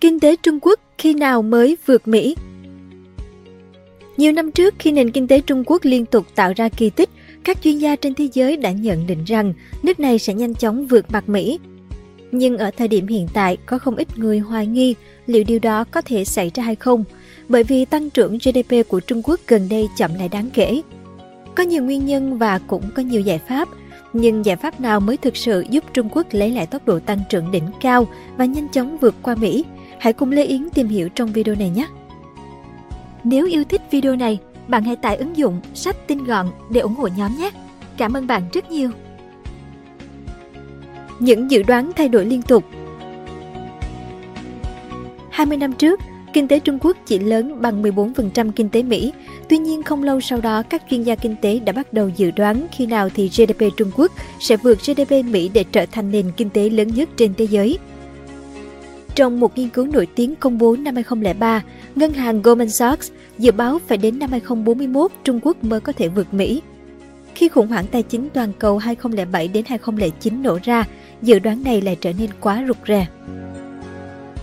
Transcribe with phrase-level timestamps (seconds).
[0.00, 2.36] Kinh tế Trung Quốc khi nào mới vượt Mỹ?
[4.16, 7.10] Nhiều năm trước khi nền kinh tế Trung Quốc liên tục tạo ra kỳ tích,
[7.44, 10.86] các chuyên gia trên thế giới đã nhận định rằng nước này sẽ nhanh chóng
[10.86, 11.58] vượt mặt Mỹ.
[12.32, 14.94] Nhưng ở thời điểm hiện tại, có không ít người hoài nghi
[15.26, 17.04] liệu điều đó có thể xảy ra hay không,
[17.48, 20.82] bởi vì tăng trưởng GDP của Trung Quốc gần đây chậm lại đáng kể.
[21.54, 23.68] Có nhiều nguyên nhân và cũng có nhiều giải pháp,
[24.12, 27.20] nhưng giải pháp nào mới thực sự giúp Trung Quốc lấy lại tốc độ tăng
[27.28, 29.64] trưởng đỉnh cao và nhanh chóng vượt qua Mỹ?
[30.00, 31.86] Hãy cùng Lê Yến tìm hiểu trong video này nhé!
[33.24, 36.94] Nếu yêu thích video này, bạn hãy tải ứng dụng sách tin gọn để ủng
[36.94, 37.50] hộ nhóm nhé!
[37.96, 38.90] Cảm ơn bạn rất nhiều!
[41.18, 42.64] Những dự đoán thay đổi liên tục
[45.30, 46.00] 20 năm trước,
[46.32, 49.12] kinh tế Trung Quốc chỉ lớn bằng 14% kinh tế Mỹ.
[49.48, 52.30] Tuy nhiên không lâu sau đó, các chuyên gia kinh tế đã bắt đầu dự
[52.30, 56.30] đoán khi nào thì GDP Trung Quốc sẽ vượt GDP Mỹ để trở thành nền
[56.36, 57.78] kinh tế lớn nhất trên thế giới.
[59.18, 61.62] Trong một nghiên cứu nổi tiếng công bố năm 2003,
[61.94, 66.08] ngân hàng Goldman Sachs dự báo phải đến năm 2041 Trung Quốc mới có thể
[66.08, 66.62] vượt Mỹ.
[67.34, 70.84] Khi khủng hoảng tài chính toàn cầu 2007 đến 2009 nổ ra,
[71.22, 73.06] dự đoán này lại trở nên quá rụt rè.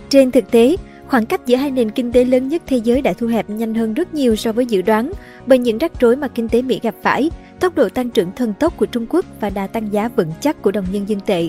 [0.08, 0.76] Trên thực tế,
[1.08, 3.74] khoảng cách giữa hai nền kinh tế lớn nhất thế giới đã thu hẹp nhanh
[3.74, 5.12] hơn rất nhiều so với dự đoán
[5.46, 7.30] bởi những rắc rối mà kinh tế Mỹ gặp phải,
[7.60, 10.62] tốc độ tăng trưởng thần tốc của Trung Quốc và đà tăng giá vững chắc
[10.62, 11.48] của đồng nhân dân tệ.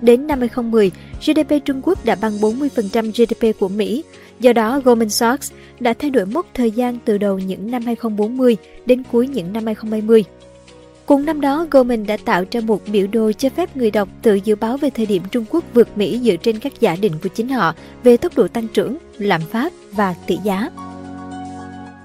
[0.00, 4.04] Đến năm 2010, GDP Trung Quốc đã bằng 40% GDP của Mỹ,
[4.40, 8.56] do đó Goldman Sachs đã thay đổi mốc thời gian từ đầu những năm 2040
[8.86, 10.24] đến cuối những năm 2020.
[11.06, 14.34] Cùng năm đó, Goldman đã tạo ra một biểu đồ cho phép người đọc tự
[14.34, 17.28] dự báo về thời điểm Trung Quốc vượt Mỹ dựa trên các giả định của
[17.28, 20.70] chính họ về tốc độ tăng trưởng, lạm phát và tỷ giá.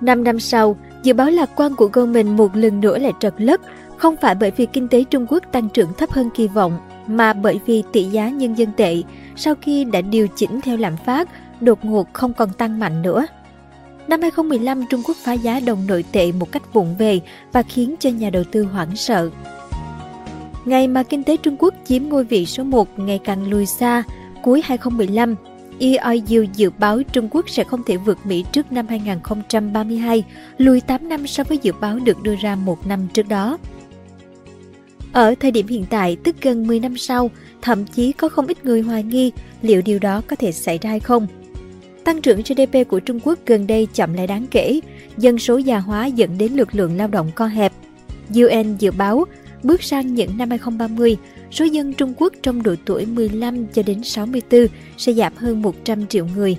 [0.01, 3.61] Năm năm sau, dự báo lạc quan của Goldman một lần nữa lại trật lất,
[3.97, 6.79] không phải bởi vì kinh tế Trung Quốc tăng trưởng thấp hơn kỳ vọng,
[7.09, 9.01] mà bởi vì tỷ giá nhân dân tệ
[9.35, 11.29] sau khi đã điều chỉnh theo lạm phát
[11.61, 13.25] đột ngột không còn tăng mạnh nữa.
[14.07, 17.19] Năm 2015, Trung Quốc phá giá đồng nội tệ một cách vụng về
[17.51, 19.29] và khiến cho nhà đầu tư hoảng sợ.
[20.65, 24.03] Ngày mà kinh tế Trung Quốc chiếm ngôi vị số 1 ngày càng lùi xa,
[24.43, 25.35] cuối 2015,
[25.79, 30.23] EIU dự báo Trung Quốc sẽ không thể vượt Mỹ trước năm 2032,
[30.57, 33.57] lùi 8 năm so với dự báo được đưa ra một năm trước đó.
[35.13, 37.31] Ở thời điểm hiện tại, tức gần 10 năm sau,
[37.61, 39.31] thậm chí có không ít người hoài nghi
[39.61, 41.27] liệu điều đó có thể xảy ra hay không–
[42.09, 44.79] Tăng trưởng GDP của Trung Quốc gần đây chậm lại đáng kể,
[45.17, 47.73] dân số già hóa dẫn đến lực lượng lao động co hẹp.
[48.35, 49.25] UN dự báo,
[49.63, 51.17] bước sang những năm 2030,
[51.51, 54.67] số dân Trung Quốc trong độ tuổi 15 cho đến 64
[54.97, 56.57] sẽ giảm hơn 100 triệu người.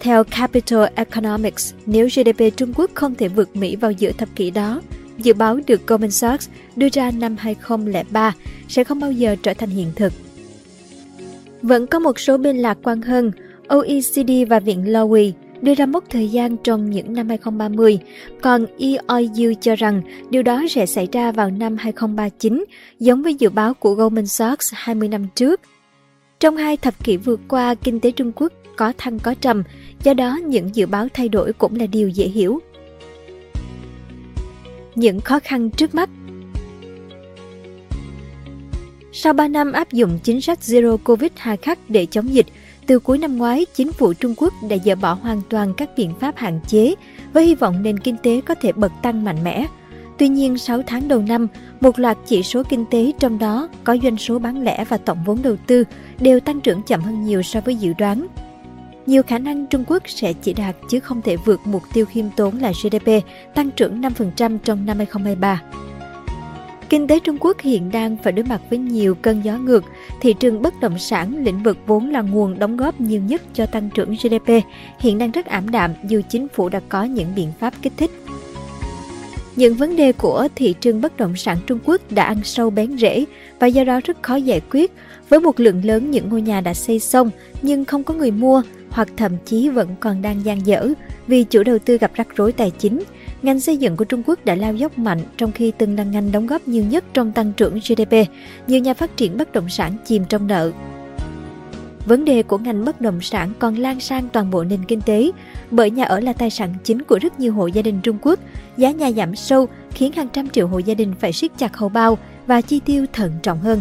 [0.00, 4.50] Theo Capital Economics, nếu GDP Trung Quốc không thể vượt Mỹ vào giữa thập kỷ
[4.50, 4.80] đó,
[5.24, 8.34] dự báo được Goldman Sachs đưa ra năm 2003
[8.68, 10.12] sẽ không bao giờ trở thành hiện thực.
[11.62, 13.32] Vẫn có một số bên lạc quan hơn,
[13.68, 15.32] OECD và Viện Lowy
[15.62, 17.98] đưa ra mốc thời gian trong những năm 2030,
[18.40, 22.64] còn EIU cho rằng điều đó sẽ xảy ra vào năm 2039,
[22.98, 25.60] giống với dự báo của Goldman Sachs 20 năm trước.
[26.40, 29.62] Trong hai thập kỷ vừa qua, kinh tế Trung Quốc có thăng có trầm,
[30.02, 32.60] do đó những dự báo thay đổi cũng là điều dễ hiểu.
[35.00, 36.10] Những khó khăn trước mắt
[39.12, 42.46] Sau 3 năm áp dụng chính sách Zero Covid hà khắc để chống dịch,
[42.86, 46.14] từ cuối năm ngoái, chính phủ Trung Quốc đã dỡ bỏ hoàn toàn các biện
[46.20, 46.94] pháp hạn chế
[47.32, 49.66] với hy vọng nền kinh tế có thể bật tăng mạnh mẽ.
[50.18, 51.46] Tuy nhiên, 6 tháng đầu năm,
[51.80, 55.18] một loạt chỉ số kinh tế trong đó có doanh số bán lẻ và tổng
[55.26, 55.84] vốn đầu tư
[56.20, 58.26] đều tăng trưởng chậm hơn nhiều so với dự đoán.
[59.10, 62.24] Nhiều khả năng Trung Quốc sẽ chỉ đạt chứ không thể vượt mục tiêu khiêm
[62.36, 65.62] tốn là GDP tăng trưởng 5% trong năm 2023.
[66.88, 69.84] Kinh tế Trung Quốc hiện đang phải đối mặt với nhiều cơn gió ngược.
[70.20, 73.66] Thị trường bất động sản, lĩnh vực vốn là nguồn đóng góp nhiều nhất cho
[73.66, 74.64] tăng trưởng GDP,
[75.00, 78.10] hiện đang rất ảm đạm dù chính phủ đã có những biện pháp kích thích.
[79.56, 82.98] Những vấn đề của thị trường bất động sản Trung Quốc đã ăn sâu bén
[82.98, 83.24] rễ
[83.58, 84.92] và do đó rất khó giải quyết
[85.28, 87.30] với một lượng lớn những ngôi nhà đã xây xong
[87.62, 90.88] nhưng không có người mua hoặc thậm chí vẫn còn đang gian dở
[91.26, 93.02] vì chủ đầu tư gặp rắc rối tài chính–
[93.42, 96.32] ngành xây dựng của Trung Quốc đã lao dốc mạnh trong khi từng là ngành
[96.32, 98.14] đóng góp nhiều nhất trong tăng trưởng GDP.
[98.66, 100.72] Nhiều nhà phát triển bất động sản chìm trong nợ.
[102.06, 105.30] Vấn đề của ngành bất động sản còn lan sang toàn bộ nền kinh tế,
[105.70, 108.38] bởi nhà ở là tài sản chính của rất nhiều hộ gia đình Trung Quốc.
[108.76, 111.88] Giá nhà giảm sâu khiến hàng trăm triệu hộ gia đình phải siết chặt hầu
[111.88, 113.80] bao và chi tiêu thận trọng hơn.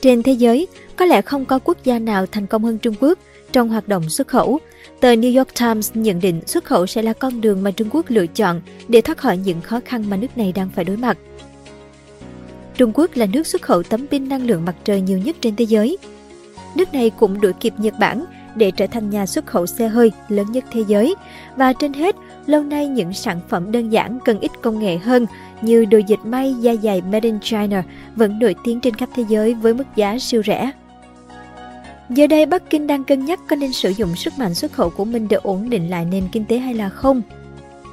[0.00, 0.66] Trên thế giới,
[0.96, 3.18] có lẽ không có quốc gia nào thành công hơn Trung Quốc
[3.54, 4.60] trong hoạt động xuất khẩu.
[5.00, 8.06] Tờ New York Times nhận định xuất khẩu sẽ là con đường mà Trung Quốc
[8.08, 11.18] lựa chọn để thoát khỏi những khó khăn mà nước này đang phải đối mặt.
[12.76, 15.56] Trung Quốc là nước xuất khẩu tấm pin năng lượng mặt trời nhiều nhất trên
[15.56, 15.98] thế giới.
[16.74, 18.24] Nước này cũng đuổi kịp Nhật Bản,
[18.56, 21.14] để trở thành nhà xuất khẩu xe hơi lớn nhất thế giới.
[21.56, 22.16] Và trên hết,
[22.46, 25.26] lâu nay những sản phẩm đơn giản cần ít công nghệ hơn
[25.62, 27.82] như đồ dịch may da dày Made in China
[28.16, 30.72] vẫn nổi tiếng trên khắp thế giới với mức giá siêu rẻ.
[32.10, 34.90] Giờ đây Bắc Kinh đang cân nhắc có nên sử dụng sức mạnh xuất khẩu
[34.90, 37.22] của mình để ổn định lại nền kinh tế hay là không.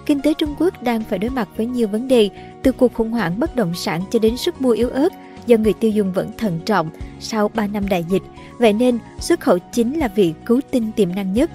[0.05, 2.29] Kinh tế Trung Quốc đang phải đối mặt với nhiều vấn đề,
[2.63, 5.13] từ cuộc khủng hoảng bất động sản cho đến sức mua yếu ớt
[5.47, 8.23] do người tiêu dùng vẫn thận trọng sau 3 năm đại dịch.
[8.57, 11.51] Vậy nên, xuất khẩu chính là vị cứu tinh tiềm năng nhất.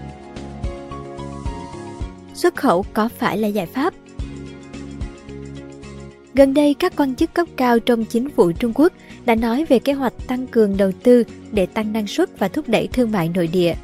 [2.34, 3.94] Xuất khẩu có phải là giải pháp?
[6.36, 8.92] Gần đây, các quan chức cấp cao trong chính phủ Trung Quốc
[9.24, 12.68] đã nói về kế hoạch tăng cường đầu tư để tăng năng suất và thúc
[12.68, 13.74] đẩy thương mại nội địa.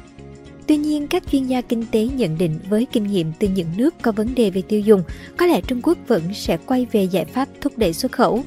[0.67, 3.95] Tuy nhiên, các chuyên gia kinh tế nhận định với kinh nghiệm từ những nước
[4.01, 5.03] có vấn đề về tiêu dùng,
[5.37, 8.43] có lẽ Trung Quốc vẫn sẽ quay về giải pháp thúc đẩy xuất khẩu.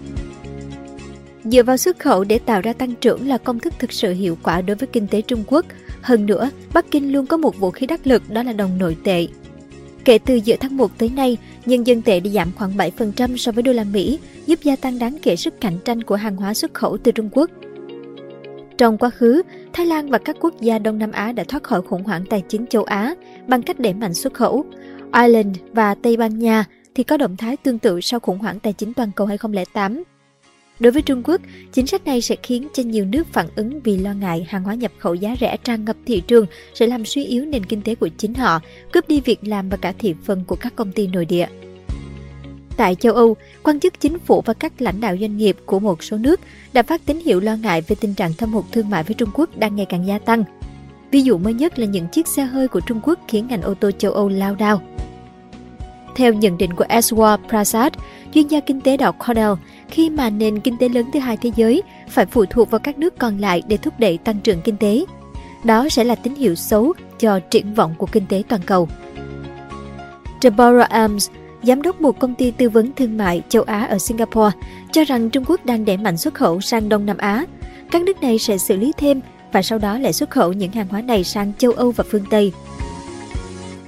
[1.45, 4.39] Dựa vào xuất khẩu để tạo ra tăng trưởng là công thức thực sự hiệu
[4.43, 5.67] quả đối với kinh tế Trung Quốc.
[6.03, 8.97] Hơn nữa, Bắc Kinh luôn có một vũ khí đắc lực đó là đồng nội
[9.05, 9.27] tệ.
[10.07, 11.37] Kể từ giữa tháng 1 tới nay,
[11.67, 14.99] nhân dân tệ đã giảm khoảng 7% so với đô la Mỹ, giúp gia tăng
[14.99, 17.51] đáng kể sức cạnh tranh của hàng hóa xuất khẩu từ Trung Quốc.
[18.79, 19.43] Trong quá khứ,
[19.73, 22.43] Thái Lan và các quốc gia Đông Nam Á đã thoát khỏi khủng hoảng tài
[22.49, 23.15] chính châu Á
[23.47, 24.65] bằng cách đẩy mạnh xuất khẩu.
[25.13, 26.65] Ireland và Tây Ban Nha
[26.95, 30.03] thì có động thái tương tự sau khủng hoảng tài chính toàn cầu 2008.
[30.81, 31.41] Đối với Trung Quốc,
[31.73, 34.75] chính sách này sẽ khiến cho nhiều nước phản ứng vì lo ngại hàng hóa
[34.75, 37.95] nhập khẩu giá rẻ tràn ngập thị trường sẽ làm suy yếu nền kinh tế
[37.95, 38.61] của chính họ,
[38.93, 41.47] cướp đi việc làm và cả thị phần của các công ty nội địa.
[42.77, 46.03] Tại châu Âu, quan chức chính phủ và các lãnh đạo doanh nghiệp của một
[46.03, 46.41] số nước
[46.73, 49.31] đã phát tín hiệu lo ngại về tình trạng thâm hụt thương mại với Trung
[49.35, 50.45] Quốc đang ngày càng gia tăng.
[51.11, 53.75] Ví dụ mới nhất là những chiếc xe hơi của Trung Quốc khiến ngành ô
[53.75, 54.83] tô châu Âu lao đao.
[56.17, 57.93] Theo nhận định của Eswar Prasad,
[58.35, 59.53] chuyên gia kinh tế đạo học Cornell,
[59.89, 62.99] khi mà nền kinh tế lớn thứ hai thế giới phải phụ thuộc vào các
[62.99, 65.05] nước còn lại để thúc đẩy tăng trưởng kinh tế.
[65.65, 68.89] Đó sẽ là tín hiệu xấu cho triển vọng của kinh tế toàn cầu.
[70.43, 71.31] Deborah Arms,
[71.63, 74.57] giám đốc một công ty tư vấn thương mại châu Á ở Singapore,
[74.93, 77.45] cho rằng Trung Quốc đang đẩy mạnh xuất khẩu sang Đông Nam Á.
[77.91, 79.21] Các nước này sẽ xử lý thêm
[79.53, 82.25] và sau đó lại xuất khẩu những hàng hóa này sang châu Âu và phương
[82.31, 82.53] Tây.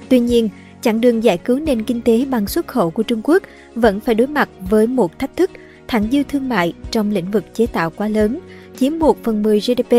[0.09, 0.49] Tuy nhiên,
[0.81, 3.43] chặng đường giải cứu nền kinh tế bằng xuất khẩu của Trung Quốc
[3.75, 5.51] vẫn phải đối mặt với một thách thức
[5.87, 8.39] thặng dư thương mại trong lĩnh vực chế tạo quá lớn,
[8.77, 9.93] chiếm 1 phần 10 GDP.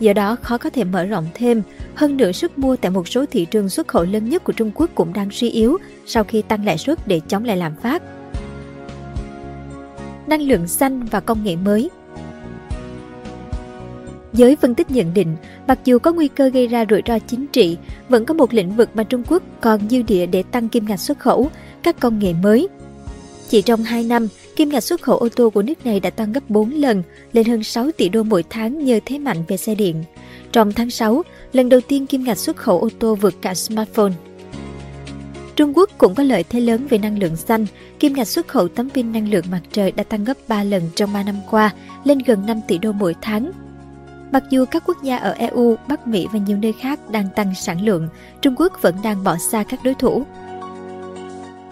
[0.00, 1.62] Do đó khó có thể mở rộng thêm,
[1.94, 4.70] hơn nữa sức mua tại một số thị trường xuất khẩu lớn nhất của Trung
[4.74, 8.02] Quốc cũng đang suy yếu sau khi tăng lãi suất để chống lại lạm phát.
[10.26, 11.90] Năng lượng xanh và công nghệ mới
[14.32, 15.36] Giới phân tích nhận định,
[15.68, 17.76] mặc dù có nguy cơ gây ra rủi ro chính trị,
[18.08, 21.00] vẫn có một lĩnh vực mà Trung Quốc còn dư địa để tăng kim ngạch
[21.00, 21.50] xuất khẩu,
[21.82, 22.68] các công nghệ mới.
[23.48, 26.32] Chỉ trong 2 năm, kim ngạch xuất khẩu ô tô của nước này đã tăng
[26.32, 27.02] gấp 4 lần,
[27.32, 30.04] lên hơn 6 tỷ đô mỗi tháng nhờ thế mạnh về xe điện.
[30.52, 34.12] Trong tháng 6, lần đầu tiên kim ngạch xuất khẩu ô tô vượt cả smartphone.
[35.56, 37.66] Trung Quốc cũng có lợi thế lớn về năng lượng xanh,
[37.98, 40.82] kim ngạch xuất khẩu tấm pin năng lượng mặt trời đã tăng gấp 3 lần
[40.94, 41.74] trong 3 năm qua,
[42.04, 43.52] lên gần 5 tỷ đô mỗi tháng.
[44.32, 47.54] Mặc dù các quốc gia ở EU, Bắc Mỹ và nhiều nơi khác đang tăng
[47.54, 48.08] sản lượng,
[48.42, 50.24] Trung Quốc vẫn đang bỏ xa các đối thủ.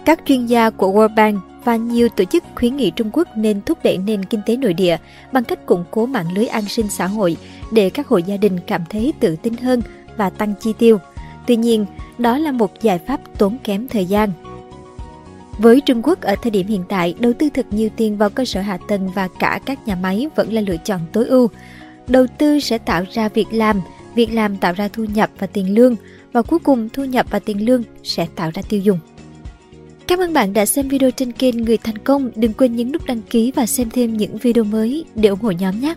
[0.05, 3.61] Các chuyên gia của World Bank và nhiều tổ chức khuyến nghị Trung Quốc nên
[3.63, 4.97] thúc đẩy nền kinh tế nội địa
[5.33, 7.37] bằng cách củng cố mạng lưới an sinh xã hội
[7.73, 9.83] để các hộ gia đình cảm thấy tự tin hơn
[10.17, 10.99] và tăng chi tiêu.
[11.47, 11.87] Tuy nhiên,
[12.19, 14.33] đó là một giải pháp tốn kém thời gian.
[15.59, 18.45] Với Trung Quốc ở thời điểm hiện tại, đầu tư thật nhiều tiền vào cơ
[18.45, 21.49] sở hạ tầng và cả các nhà máy vẫn là lựa chọn tối ưu.
[22.11, 23.81] Đầu tư sẽ tạo ra việc làm,
[24.15, 25.97] việc làm tạo ra thu nhập và tiền lương,
[26.33, 28.99] và cuối cùng thu nhập và tiền lương sẽ tạo ra tiêu dùng.
[30.07, 32.31] Cảm ơn bạn đã xem video trên kênh Người Thành Công.
[32.37, 35.51] Đừng quên nhấn nút đăng ký và xem thêm những video mới để ủng hộ
[35.51, 35.95] nhóm nhé.